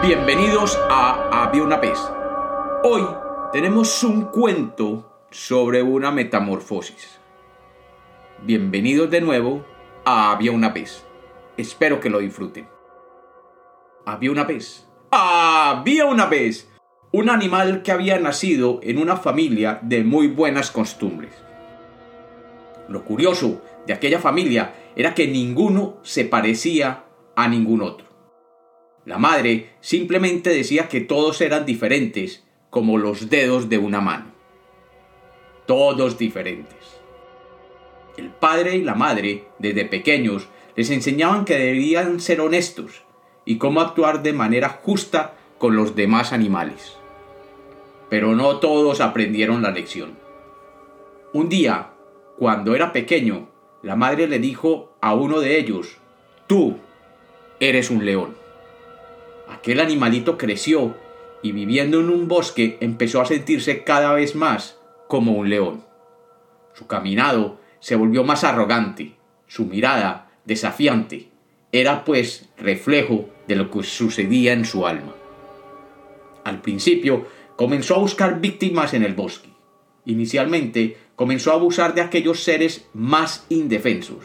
[0.00, 1.98] Bienvenidos a Había una vez.
[2.84, 3.02] Hoy
[3.52, 7.18] tenemos un cuento sobre una metamorfosis.
[8.44, 9.66] Bienvenidos de nuevo
[10.04, 11.04] a Había una vez.
[11.56, 12.68] Espero que lo disfruten.
[14.06, 14.88] Había una vez.
[15.10, 16.70] Había una vez
[17.10, 21.32] un animal que había nacido en una familia de muy buenas costumbres.
[22.88, 28.07] Lo curioso de aquella familia era que ninguno se parecía a ningún otro.
[29.08, 34.26] La madre simplemente decía que todos eran diferentes, como los dedos de una mano.
[35.66, 37.00] Todos diferentes.
[38.18, 43.02] El padre y la madre, desde pequeños, les enseñaban que debían ser honestos
[43.46, 46.98] y cómo actuar de manera justa con los demás animales.
[48.10, 50.18] Pero no todos aprendieron la lección.
[51.32, 51.92] Un día,
[52.36, 53.48] cuando era pequeño,
[53.82, 55.96] la madre le dijo a uno de ellos,
[56.46, 56.76] Tú
[57.58, 58.47] eres un león.
[59.48, 60.96] Aquel animalito creció
[61.42, 65.84] y viviendo en un bosque empezó a sentirse cada vez más como un león.
[66.74, 69.14] Su caminado se volvió más arrogante,
[69.46, 71.28] su mirada desafiante.
[71.72, 75.14] Era pues reflejo de lo que sucedía en su alma.
[76.44, 77.26] Al principio
[77.56, 79.48] comenzó a buscar víctimas en el bosque.
[80.04, 84.24] Inicialmente comenzó a abusar de aquellos seres más indefensos.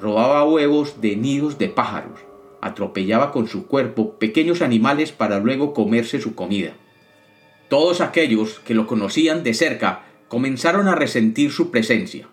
[0.00, 2.20] Robaba huevos de nidos de pájaros,
[2.60, 6.74] atropellaba con su cuerpo pequeños animales para luego comerse su comida.
[7.68, 12.28] Todos aquellos que lo conocían de cerca comenzaron a resentir su presencia,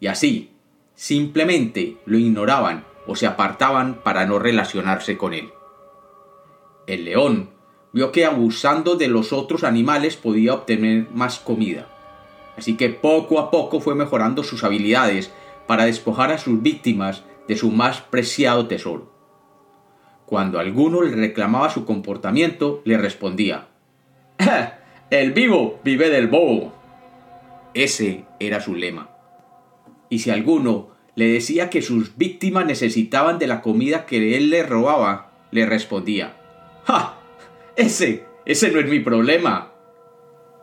[0.00, 0.50] y así,
[0.94, 5.50] simplemente lo ignoraban o se apartaban para no relacionarse con él.
[6.86, 7.50] El león
[7.92, 11.88] vio que abusando de los otros animales podía obtener más comida,
[12.56, 15.32] así que poco a poco fue mejorando sus habilidades
[15.66, 19.17] para despojar a sus víctimas de su más preciado tesoro.
[20.28, 23.68] Cuando alguno le reclamaba su comportamiento, le respondía,
[25.10, 26.74] El vivo vive del bobo.
[27.72, 29.08] Ese era su lema.
[30.10, 34.68] Y si alguno le decía que sus víctimas necesitaban de la comida que él les
[34.68, 36.36] robaba, le respondía,
[36.84, 37.14] ¡Ja!
[37.76, 39.72] Ese, ese no es mi problema.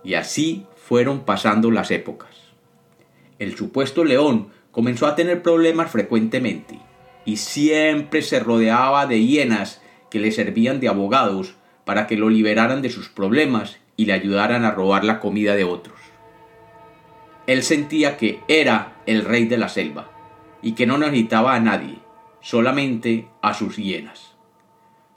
[0.04, 2.36] Y así fueron pasando las épocas.
[3.40, 6.80] El supuesto león comenzó a tener problemas frecuentemente
[7.26, 12.82] y siempre se rodeaba de hienas que le servían de abogados para que lo liberaran
[12.82, 16.00] de sus problemas y le ayudaran a robar la comida de otros.
[17.48, 20.10] Él sentía que era el rey de la selva
[20.62, 22.00] y que no necesitaba a nadie,
[22.42, 24.36] solamente a sus hienas.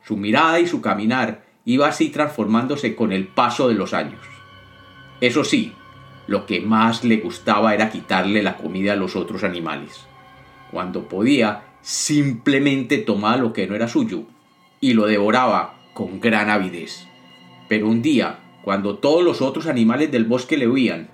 [0.03, 4.21] Su mirada y su caminar iba así transformándose con el paso de los años.
[5.21, 5.75] Eso sí,
[6.27, 10.07] lo que más le gustaba era quitarle la comida a los otros animales.
[10.71, 14.25] Cuando podía, simplemente tomaba lo que no era suyo
[14.81, 17.07] y lo devoraba con gran avidez.
[17.69, 21.09] Pero un día, cuando todos los otros animales del bosque le huían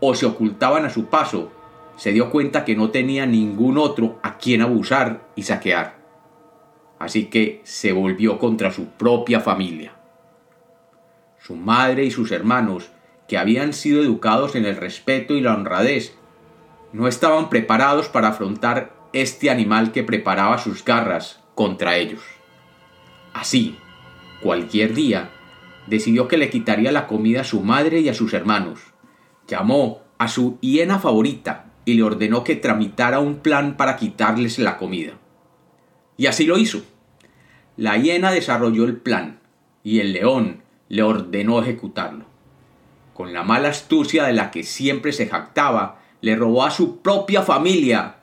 [0.00, 1.52] o se ocultaban a su paso,
[1.96, 5.96] se dio cuenta que no tenía ningún otro a quien abusar y saquear.
[6.98, 9.92] Así que se volvió contra su propia familia.
[11.38, 12.90] Su madre y sus hermanos,
[13.28, 16.16] que habían sido educados en el respeto y la honradez,
[16.92, 22.20] no estaban preparados para afrontar este animal que preparaba sus garras contra ellos.
[23.32, 23.78] Así,
[24.42, 25.30] cualquier día,
[25.86, 28.80] decidió que le quitaría la comida a su madre y a sus hermanos.
[29.46, 34.76] Llamó a su hiena favorita y le ordenó que tramitara un plan para quitarles la
[34.76, 35.12] comida.
[36.16, 36.82] Y así lo hizo.
[37.76, 39.38] La hiena desarrolló el plan
[39.84, 42.26] y el león le ordenó ejecutarlo.
[43.14, 47.42] Con la mala astucia de la que siempre se jactaba, le robó a su propia
[47.42, 48.16] familia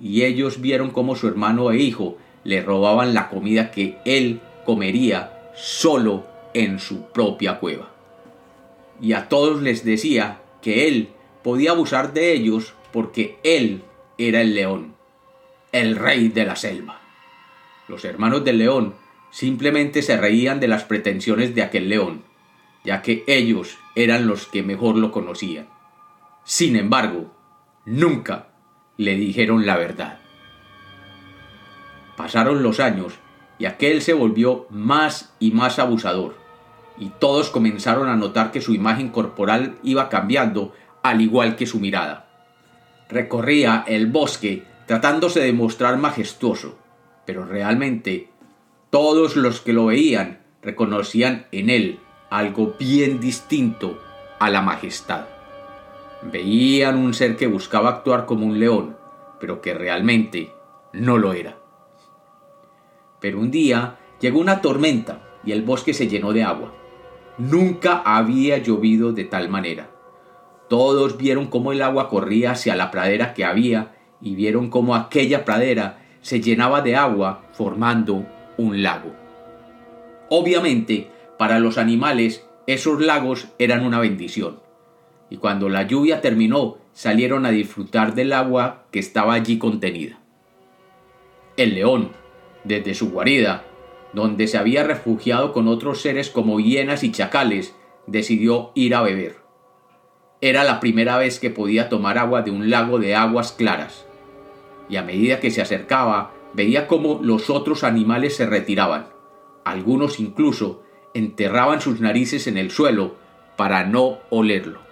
[0.00, 5.50] y ellos vieron cómo su hermano e hijo le robaban la comida que él comería
[5.54, 7.90] solo en su propia cueva.
[9.00, 11.10] Y a todos les decía que él
[11.42, 13.82] podía abusar de ellos porque él
[14.18, 14.94] era el león,
[15.72, 17.00] el rey de la selva.
[17.88, 18.94] Los hermanos del león
[19.30, 22.24] simplemente se reían de las pretensiones de aquel león,
[22.84, 25.68] ya que ellos eran los que mejor lo conocían.
[26.44, 27.32] Sin embargo,
[27.84, 28.48] nunca
[28.96, 30.18] le dijeron la verdad.
[32.16, 33.14] Pasaron los años
[33.58, 36.36] y aquel se volvió más y más abusador,
[36.98, 41.78] y todos comenzaron a notar que su imagen corporal iba cambiando al igual que su
[41.78, 42.28] mirada.
[43.08, 46.78] Recorría el bosque tratándose de mostrar majestuoso,
[47.24, 48.30] pero realmente
[48.90, 52.00] todos los que lo veían reconocían en él
[52.30, 54.00] algo bien distinto
[54.38, 55.35] a la majestad.
[56.22, 58.96] Veían un ser que buscaba actuar como un león,
[59.38, 60.52] pero que realmente
[60.92, 61.56] no lo era.
[63.20, 66.72] Pero un día llegó una tormenta y el bosque se llenó de agua.
[67.38, 69.90] Nunca había llovido de tal manera.
[70.68, 75.44] Todos vieron cómo el agua corría hacia la pradera que había y vieron cómo aquella
[75.44, 78.26] pradera se llenaba de agua formando
[78.56, 79.12] un lago.
[80.28, 84.65] Obviamente, para los animales, esos lagos eran una bendición.
[85.30, 90.20] Y cuando la lluvia terminó, salieron a disfrutar del agua que estaba allí contenida.
[91.56, 92.12] El león,
[92.64, 93.64] desde su guarida,
[94.12, 97.74] donde se había refugiado con otros seres como hienas y chacales,
[98.06, 99.36] decidió ir a beber.
[100.40, 104.06] Era la primera vez que podía tomar agua de un lago de aguas claras,
[104.88, 109.08] y a medida que se acercaba veía cómo los otros animales se retiraban.
[109.64, 110.82] Algunos incluso
[111.14, 113.16] enterraban sus narices en el suelo
[113.56, 114.85] para no olerlo.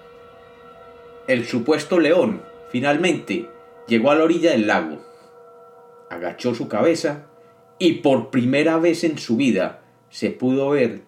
[1.26, 3.48] El supuesto león, finalmente,
[3.88, 4.98] llegó a la orilla del lago,
[6.10, 7.26] agachó su cabeza
[7.78, 11.02] y por primera vez en su vida se pudo ver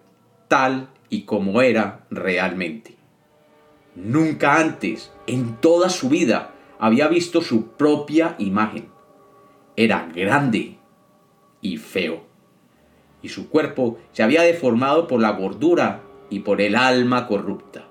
[0.47, 2.95] tal y como era realmente.
[3.95, 8.89] Nunca antes, en toda su vida, había visto su propia imagen.
[9.75, 10.77] Era grande
[11.61, 12.23] y feo.
[13.21, 17.87] Y su cuerpo se había deformado por la gordura y por el alma corrupta.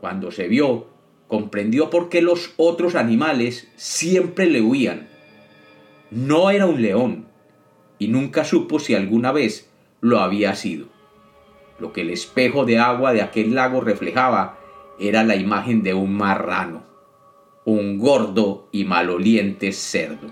[0.00, 0.95] Cuando se vio,
[1.28, 5.08] comprendió por qué los otros animales siempre le huían.
[6.10, 7.26] No era un león,
[7.98, 9.68] y nunca supo si alguna vez
[10.00, 10.86] lo había sido.
[11.78, 14.58] Lo que el espejo de agua de aquel lago reflejaba
[14.98, 16.84] era la imagen de un marrano,
[17.64, 20.28] un gordo y maloliente cerdo.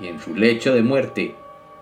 [0.00, 1.34] Y en su lecho de muerte,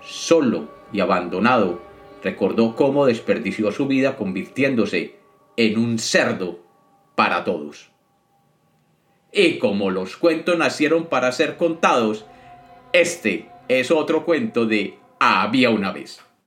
[0.02, 1.80] solo y abandonado,
[2.22, 5.16] recordó cómo desperdició su vida convirtiéndose
[5.56, 6.65] en un cerdo
[7.16, 7.90] para todos.
[9.32, 12.24] Y como los cuentos nacieron para ser contados,
[12.92, 16.25] este es otro cuento de Había una vez.